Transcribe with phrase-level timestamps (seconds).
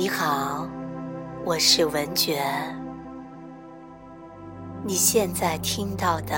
[0.00, 0.66] 你好，
[1.44, 2.42] 我是文觉。
[4.82, 6.34] 你现在听到的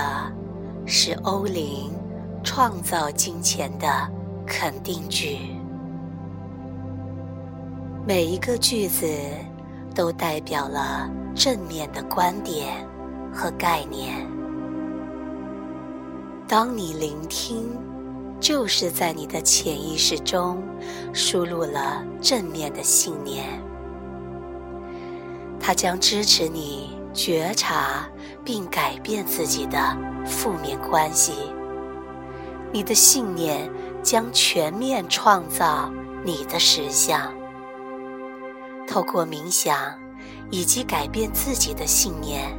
[0.85, 1.89] 是欧林
[2.43, 3.87] 创造金钱的
[4.45, 5.37] 肯定句，
[8.05, 9.07] 每一个句子
[9.95, 12.85] 都代表了正面的观点
[13.33, 14.27] 和概念。
[16.49, 17.69] 当你聆听，
[18.39, 20.61] 就是在你的潜意识中
[21.13, 23.45] 输入了正面的信念，
[25.59, 28.07] 它将支持你觉察
[28.43, 31.33] 并改变自己的负面关系。
[32.71, 35.91] 你的信念将全面创造
[36.25, 37.33] 你的实相。
[38.87, 39.77] 透过冥想
[40.51, 42.49] 以及改变自己的信念，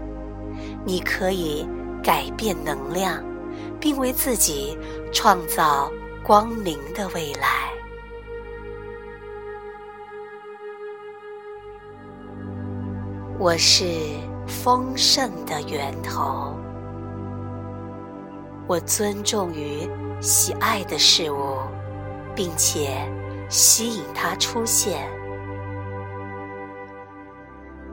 [0.87, 1.69] 你可以
[2.03, 3.23] 改变能量。
[3.81, 4.79] 并为自己
[5.13, 5.91] 创造
[6.23, 7.71] 光明的未来。
[13.39, 13.85] 我是
[14.47, 16.57] 丰盛的源头。
[18.67, 19.87] 我尊重于
[20.21, 21.59] 喜爱的事物，
[22.35, 23.07] 并且
[23.51, 25.07] 吸引它出现。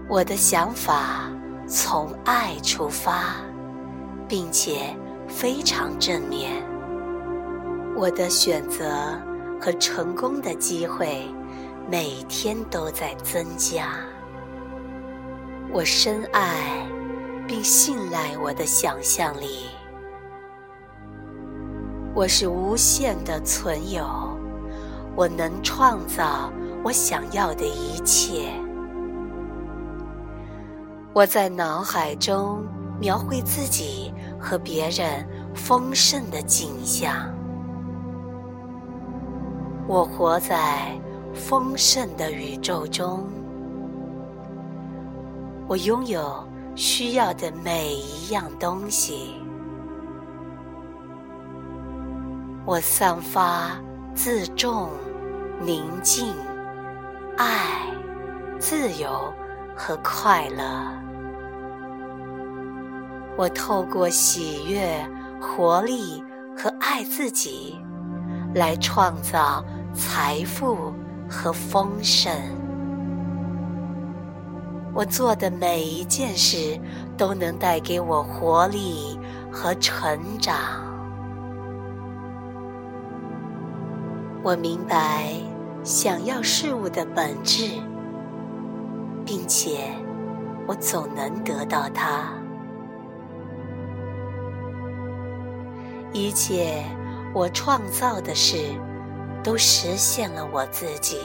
[0.08, 1.30] 我的想法
[1.68, 3.36] 从爱出发，
[4.28, 4.96] 并且。
[5.32, 6.62] 非常正面，
[7.96, 9.18] 我的选择
[9.60, 11.26] 和成功的机会
[11.90, 13.88] 每天都在增加。
[15.72, 16.86] 我深爱
[17.48, 19.70] 并信赖我的想象力。
[22.14, 24.06] 我是无限的存有，
[25.16, 26.52] 我能创造
[26.84, 28.52] 我想要的一切。
[31.14, 32.64] 我在脑海中
[33.00, 34.14] 描绘自己。
[34.42, 37.14] 和别人丰盛的景象，
[39.88, 41.00] 我活在
[41.34, 43.24] 丰盛的宇宙中，
[45.68, 46.44] 我拥有
[46.76, 49.36] 需要的每一样东西，
[52.66, 53.80] 我散发
[54.16, 54.90] 自重、
[55.60, 56.34] 宁静、
[57.38, 57.86] 爱、
[58.60, 59.32] 自由
[59.76, 61.11] 和快乐。
[63.42, 65.04] 我透过喜悦、
[65.42, 66.24] 活力
[66.56, 67.76] 和爱自己，
[68.54, 69.66] 来创造
[69.96, 70.94] 财富
[71.28, 72.32] 和丰盛。
[74.94, 76.80] 我做的每一件事
[77.18, 79.20] 都能带给我活力
[79.52, 80.56] 和成长。
[84.44, 85.34] 我明白
[85.84, 87.72] 想要事物的本质，
[89.26, 89.96] 并且
[90.68, 92.40] 我总能得到它。
[96.14, 96.84] 一切
[97.34, 98.58] 我创造的事，
[99.42, 101.20] 都实现了我自己。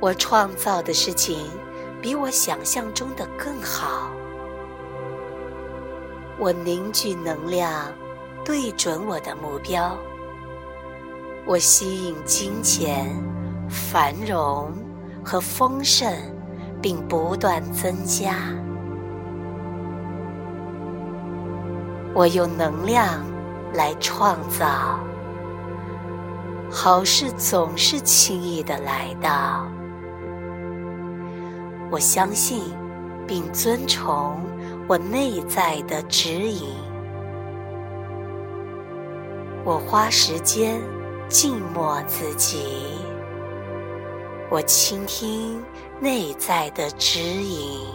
[0.00, 1.48] 我创造的事情，
[2.00, 4.10] 比我想象中的更好。
[6.38, 7.92] 我凝聚能量，
[8.44, 9.96] 对准我的目标。
[11.46, 13.08] 我吸引金钱、
[13.68, 14.72] 繁荣
[15.24, 16.12] 和丰盛，
[16.82, 18.34] 并不断增加。
[22.14, 23.24] 我用能量
[23.72, 25.00] 来创造，
[26.70, 29.66] 好事总是轻易的来到。
[31.90, 32.64] 我相信
[33.26, 34.38] 并遵从
[34.86, 36.68] 我内在的指引。
[39.64, 40.82] 我花时间
[41.30, 42.66] 静默自己，
[44.50, 45.62] 我倾听
[45.98, 47.86] 内在的指引。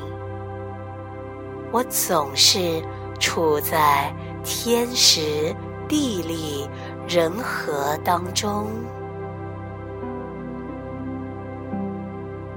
[1.71, 2.81] 我总是。
[3.19, 4.13] 处在
[4.43, 5.55] 天时
[5.87, 6.69] 地利
[7.07, 8.67] 人和当中，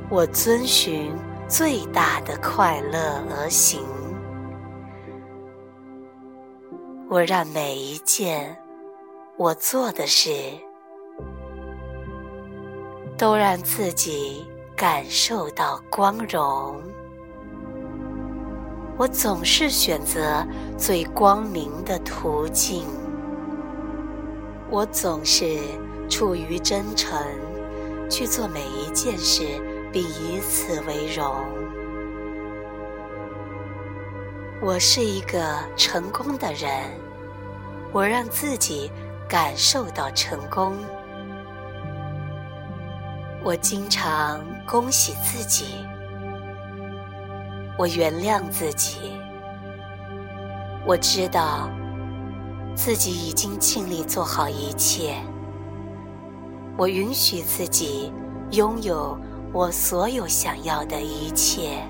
[0.08, 1.12] 我遵循
[1.48, 3.80] 最大的快乐而行。
[7.08, 8.56] 我让每一件
[9.36, 10.30] 我做的事，
[13.18, 14.46] 都让自己
[14.76, 16.80] 感受到光荣。
[18.96, 20.46] 我总是选择
[20.76, 22.84] 最光明的途径。
[24.68, 25.58] 我总是
[26.08, 27.18] 出于真诚
[28.08, 29.42] 去做每一件事，
[29.90, 31.34] 并以此为荣。
[34.62, 36.70] 我是一个成功的人，
[37.92, 38.92] 我让自己
[39.26, 40.76] 感受到成功。
[43.42, 45.76] 我经常恭喜自己。
[47.78, 48.98] 我原谅自己，
[50.86, 51.70] 我知道
[52.74, 55.14] 自己已经尽力做好一切。
[56.76, 58.12] 我允许自己
[58.52, 59.18] 拥有
[59.52, 61.82] 我所有想要的一切。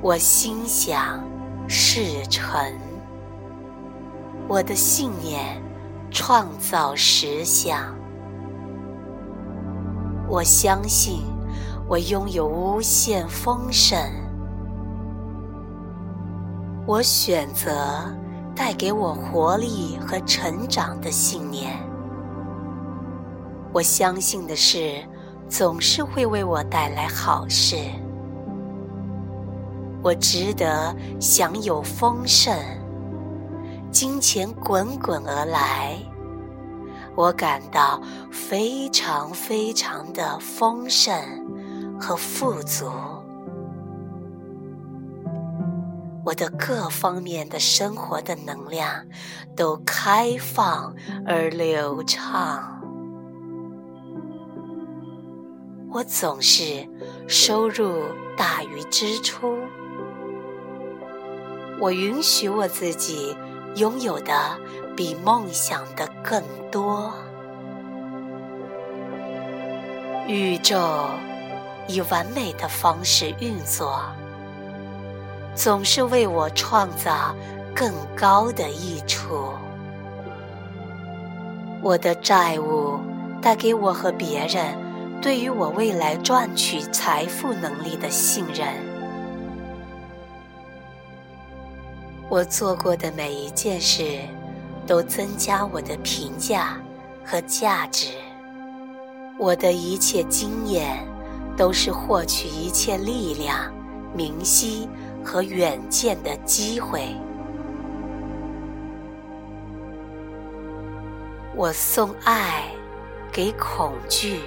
[0.00, 1.22] 我心想
[1.68, 2.72] 事成，
[4.48, 5.62] 我的信念
[6.10, 7.94] 创造实相。
[10.28, 11.22] 我相信
[11.90, 13.98] 我拥有无限丰盛。
[16.86, 17.74] 我选择
[18.54, 21.76] 带给我活力和成长的信念。
[23.72, 25.04] 我相信的事
[25.48, 27.74] 总是会为我带来好事。
[30.00, 32.56] 我值得享有丰盛，
[33.90, 35.98] 金钱滚滚而来，
[37.16, 38.00] 我感到
[38.30, 41.12] 非常非常的丰盛
[42.00, 42.90] 和富足，
[46.24, 49.06] 我的各方面的生活的能量
[49.54, 50.94] 都开放
[51.26, 52.80] 而流畅，
[55.92, 56.88] 我总是
[57.28, 58.02] 收入
[58.36, 59.58] 大于支出。
[61.78, 63.36] 我允许我自己
[63.76, 64.32] 拥有的
[64.96, 67.12] 比梦想的更多。
[70.28, 70.78] 宇宙
[71.90, 74.00] 以完美的方式运作，
[75.56, 77.34] 总是为我创造
[77.74, 79.52] 更高的益处。
[81.82, 83.00] 我的债务
[83.42, 84.76] 带给我和别人
[85.20, 88.68] 对于我未来赚取财富能力的信任。
[92.28, 94.20] 我做过的每一件事，
[94.86, 96.76] 都增加我的评价
[97.24, 98.12] 和价值。
[99.36, 101.02] 我的一切经验，
[101.60, 103.70] 都是获取一切力量、
[104.14, 104.88] 明晰
[105.22, 107.14] 和远见的机会。
[111.54, 112.64] 我送爱
[113.30, 114.40] 给恐惧，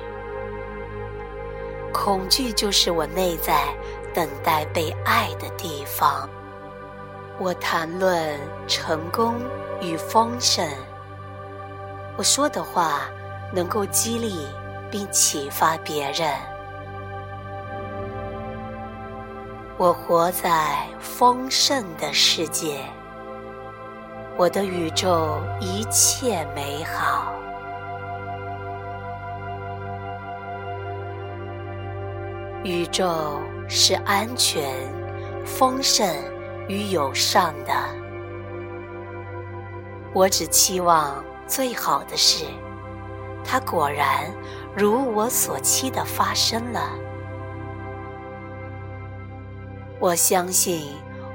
[1.93, 3.63] 恐惧就是我内在
[4.11, 6.27] 等待被爱的地方。
[7.37, 9.35] 我谈论成功
[9.79, 10.67] 与丰盛，
[12.17, 13.01] 我说的话
[13.53, 14.47] 能够激励
[14.89, 16.27] 并启发别人。
[19.83, 22.79] 我活在丰盛的世界，
[24.37, 27.33] 我的宇宙一切美好，
[32.63, 34.73] 宇宙是安全、
[35.45, 36.07] 丰盛。
[36.69, 37.73] 与友善的，
[40.13, 42.45] 我只期望最好的事，
[43.43, 44.31] 它果然
[44.77, 46.89] 如我所期的发生了。
[50.03, 50.81] 我相信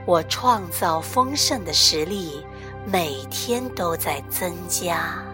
[0.05, 2.45] 我创造丰盛的实力
[2.85, 5.25] 每天都在增加。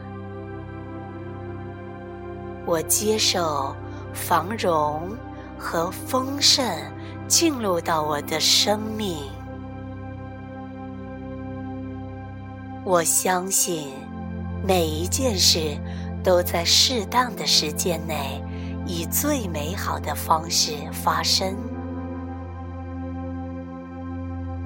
[2.64, 3.74] 我接受
[4.12, 5.16] 繁荣
[5.58, 6.64] 和丰盛
[7.26, 9.28] 进入到我的生命。
[12.84, 13.88] 我相信，
[14.64, 15.76] 每一件事
[16.22, 18.40] 都在适当的时间内，
[18.86, 21.73] 以最美好的方式发生。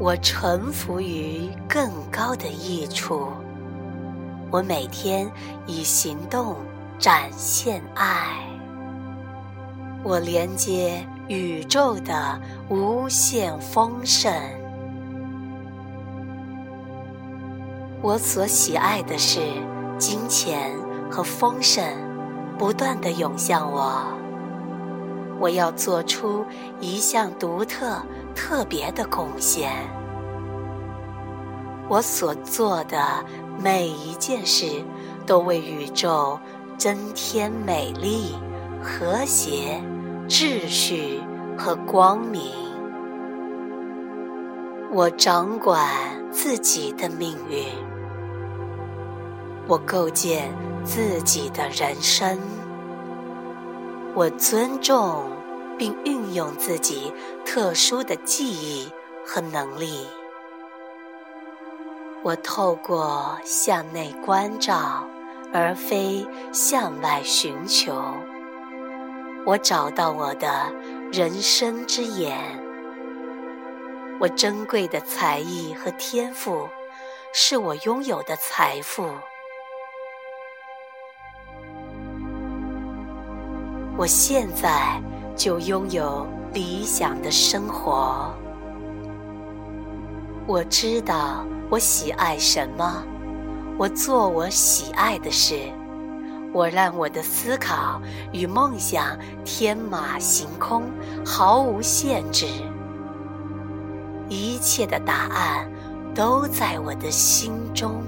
[0.01, 3.33] 我臣服于更高的益处。
[4.49, 5.29] 我每天
[5.67, 6.57] 以行动
[7.01, 8.47] 展现爱。
[10.05, 14.33] 我连接宇宙的无限丰盛。
[18.01, 19.41] 我所喜爱的是
[19.99, 20.73] 金钱
[21.11, 21.85] 和丰盛，
[22.57, 24.17] 不断的涌向我。
[25.39, 26.45] 我要做出
[26.81, 28.03] 一项独特、
[28.35, 29.71] 特别的贡献。
[31.89, 33.25] 我所做的
[33.59, 34.67] 每一件事，
[35.25, 36.39] 都为宇宙
[36.77, 38.35] 增添美丽、
[38.83, 39.81] 和谐、
[40.29, 41.23] 秩序
[41.57, 42.53] 和光明。
[44.93, 45.87] 我掌管
[46.31, 47.65] 自己的命运。
[49.67, 50.51] 我构建
[50.83, 52.39] 自己的人生，
[54.15, 55.31] 我尊重
[55.77, 57.13] 并运用自己
[57.45, 58.91] 特殊的记忆
[59.25, 60.07] 和能力。
[62.23, 65.09] 我透过向内关照，
[65.53, 68.03] 而非向外寻求。
[69.47, 70.73] 我找到我的
[71.13, 72.37] 人生之眼。
[74.21, 76.69] 我珍贵的才艺和天赋，
[77.33, 79.09] 是我拥有的财富。
[83.99, 85.03] 我现在
[85.35, 86.25] 就拥有
[86.55, 88.33] 理想的生活。
[90.47, 93.03] 我知道我喜爱什么，
[93.77, 95.57] 我做我喜爱的事，
[96.53, 98.01] 我让我的思考
[98.31, 100.85] 与梦想天马行空，
[101.27, 102.47] 毫无限制。
[104.29, 105.69] 一切的答案
[106.15, 108.01] 都在我的心中。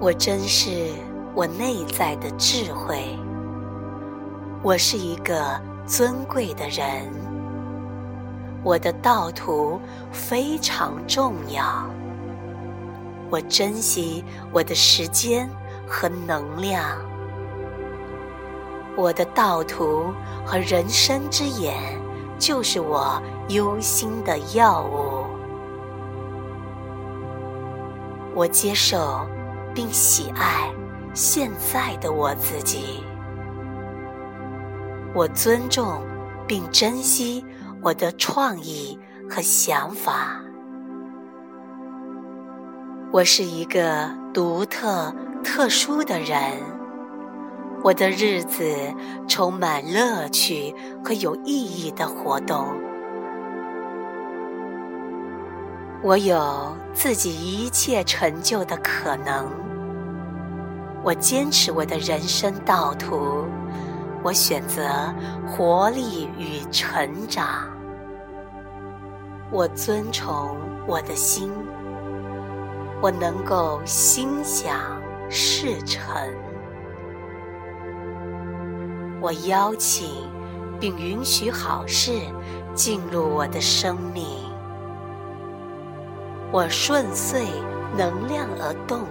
[0.00, 0.90] 我真是
[1.38, 3.16] 我内在的智慧。
[4.60, 7.08] 我是一个尊贵的人。
[8.64, 9.80] 我的道途
[10.10, 11.88] 非常重要。
[13.30, 15.48] 我珍惜我的时间
[15.86, 16.98] 和能量，
[18.96, 20.12] 我的道途
[20.44, 21.76] 和人生之眼
[22.36, 25.24] 就是我忧心的药物。
[28.34, 29.24] 我接受
[29.72, 30.68] 并喜爱
[31.20, 33.02] 现在的我自己，
[35.12, 36.00] 我尊重
[36.46, 37.44] 并珍惜
[37.82, 38.96] 我的创意
[39.28, 40.40] 和想法。
[43.10, 46.38] 我是一个独特、特殊的人，
[47.82, 48.64] 我的日子
[49.26, 50.72] 充满乐趣
[51.04, 52.64] 和有意义的活动。
[56.00, 59.66] 我有自己一切成就的可能。
[61.04, 63.46] 我坚持我的人生道途，
[64.22, 64.82] 我选择
[65.46, 67.68] 活力与成长。
[69.50, 71.52] 我尊崇我的心。
[73.00, 74.74] 我能够心想
[75.30, 76.04] 事成。
[79.20, 80.28] 我邀请
[80.80, 82.10] 并允许好事
[82.74, 84.24] 进入我的生命。
[86.50, 87.46] 我顺遂
[87.96, 89.02] 能量而动。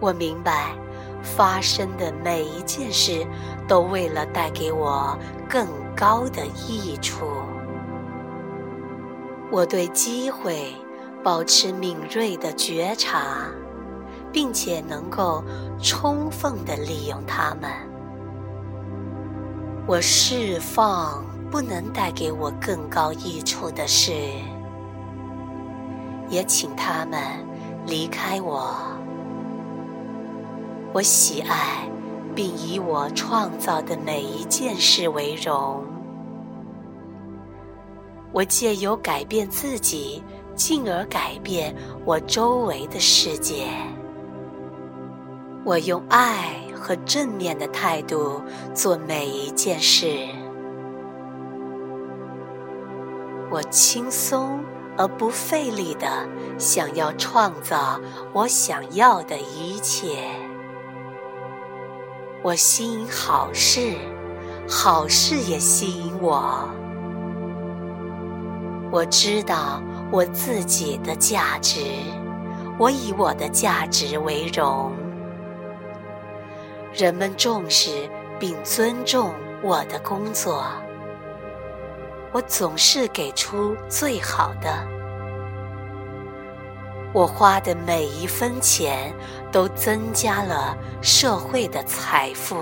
[0.00, 0.76] 我明白，
[1.22, 3.26] 发生的每一件事
[3.66, 7.26] 都为了带给我更高的益处。
[9.50, 10.74] 我对机会。
[11.24, 13.46] 保持敏锐的觉察，
[14.30, 15.42] 并且能够
[15.82, 17.70] 充分的利用它们。
[19.86, 24.12] 我释放不能带给我更高益处的事，
[26.28, 27.18] 也请他们
[27.86, 28.76] 离开我。
[30.94, 31.86] 我喜爱
[32.34, 35.84] 并以我创造的每一件事为荣。
[38.32, 40.22] 我借由改变自己。
[40.54, 41.74] 进而改变
[42.04, 43.66] 我周围的世界。
[45.64, 48.40] 我用爱和正面的态度
[48.74, 50.06] 做每一件事。
[53.50, 54.60] 我轻松
[54.96, 56.06] 而不费力的
[56.58, 58.00] 想要创造
[58.32, 60.18] 我想要的一切。
[62.44, 63.94] 我吸引好事，
[64.68, 66.68] 好事也吸引我。
[68.92, 69.82] 我知道。
[70.12, 71.80] 我自己的价值，
[72.78, 74.92] 我以我的价值为荣。
[76.92, 78.08] 人们重视
[78.38, 80.64] 并尊重我的工作，
[82.30, 84.86] 我总是给出最好的。
[87.14, 89.14] 我花的每一分钱
[89.52, 92.56] 都增加了社会的财富，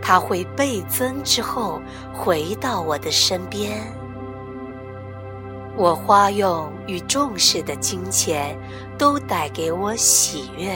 [0.00, 1.82] 它会倍增之后
[2.14, 3.78] 回到我的身边。
[5.76, 8.58] 我花用与重视的金钱，
[8.98, 10.74] 都带给我喜悦。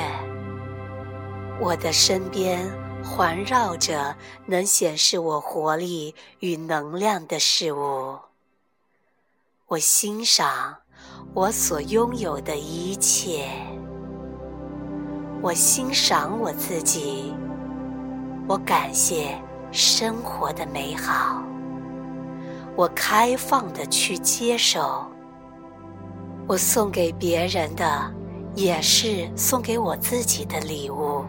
[1.59, 2.71] 我的身边
[3.03, 8.19] 环绕着能显示我活力与能量的事物。
[9.69, 10.77] 我欣赏
[11.35, 13.49] 我所拥有的一切。
[15.43, 17.35] 我欣赏我自己。
[18.49, 19.37] 我感谢
[19.73, 21.43] 生活的美好。
[22.77, 25.05] 我开放的去接受，
[26.47, 28.13] 我送给别人的，
[28.55, 31.25] 也是送给我自己的礼物。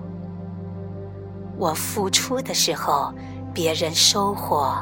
[1.57, 3.13] 我付出的时候，
[3.53, 4.75] 别人收获。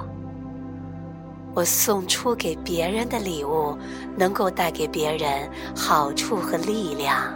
[1.56, 3.76] 我送出给别人的礼物，
[4.16, 7.34] 能够带给别人好处和力量。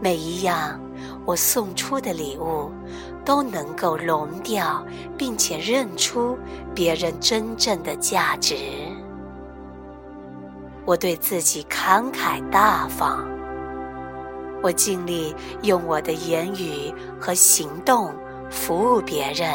[0.00, 0.78] 每一样
[1.24, 2.70] 我送出的礼物。
[3.24, 4.84] 都能够融掉，
[5.16, 6.38] 并且认出
[6.74, 8.54] 别人真正的价值。
[10.84, 13.26] 我对自己慷慨大方，
[14.62, 18.14] 我尽力用我的言语和行动
[18.50, 19.48] 服务别人。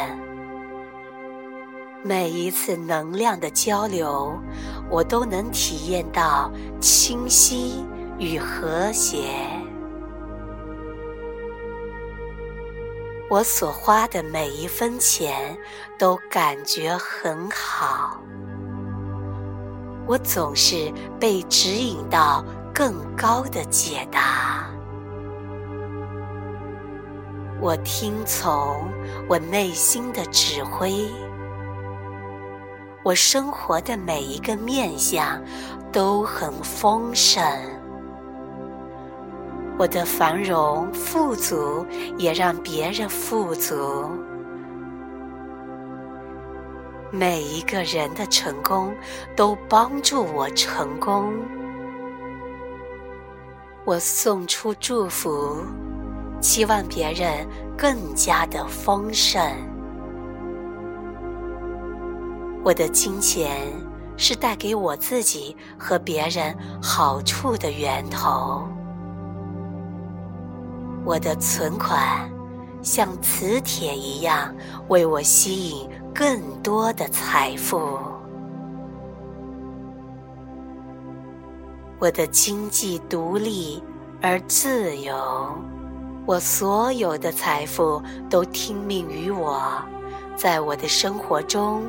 [2.02, 4.34] 每一次能量的交流，
[4.88, 7.84] 我都能体验到清晰
[8.18, 9.18] 与和谐。
[13.28, 15.56] 我所花的每一分钱
[15.98, 18.18] 都感觉很好，
[20.06, 20.90] 我总是
[21.20, 22.42] 被指引到
[22.74, 24.66] 更高的解答。
[27.60, 28.90] 我听从
[29.28, 31.04] 我内心的指挥，
[33.02, 35.42] 我生活的每一个面相
[35.92, 37.42] 都很丰盛。
[39.78, 41.86] 我的繁荣富足
[42.18, 44.10] 也让别人富足。
[47.10, 48.94] 每一个人的成功
[49.34, 51.32] 都帮助我成功。
[53.84, 55.64] 我送出祝福。
[56.40, 59.69] 期望别人更加的丰盛。
[62.62, 63.72] 我的金钱
[64.16, 68.66] 是带给我自己和别人好处的源头。
[71.04, 72.30] 我的存款
[72.82, 74.54] 像磁铁一样
[74.88, 77.98] 为我吸引更多的财富。
[81.98, 83.82] 我的经济独立
[84.20, 85.70] 而自由。
[86.30, 89.82] 我所有的财富都听命于我，
[90.40, 91.82] 在我的生活中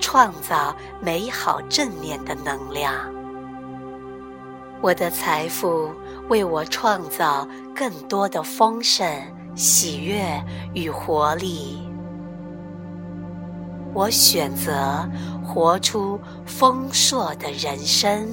[0.00, 2.94] 创造美好正面的能量。
[4.80, 5.92] 我的财富
[6.30, 7.46] 为我创造
[7.76, 9.06] 更多的丰盛、
[9.54, 10.24] 喜悦
[10.72, 11.86] 与活力。
[13.92, 15.06] 我选择
[15.44, 18.26] 活出丰硕的人生。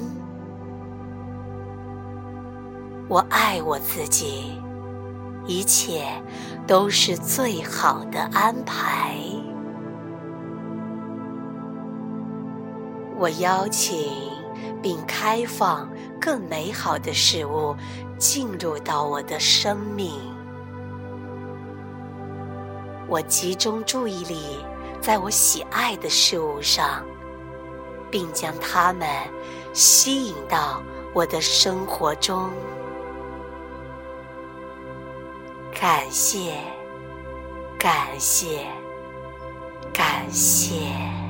[3.10, 4.58] 我爱我自己。
[5.46, 6.02] 一切
[6.66, 9.25] 都是最好的安排。
[13.18, 14.12] 我邀请
[14.82, 17.74] 并开放更美好的事物
[18.18, 20.12] 进入到我的生命。
[23.08, 24.58] 我集中注意力
[25.00, 27.04] 在我喜爱的事物上，
[28.10, 29.08] 并将它们
[29.72, 30.82] 吸引到
[31.14, 32.50] 我的生活中。
[35.72, 36.54] 感谢，
[37.78, 38.66] 感谢，
[39.92, 41.25] 感谢。